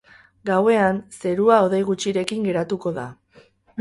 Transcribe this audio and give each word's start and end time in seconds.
Gauean, 0.49 1.01
zerua 1.19 1.59
hodei 1.65 1.81
gutxirekin 1.91 2.49
geratuko 2.49 2.95
da. 2.97 3.05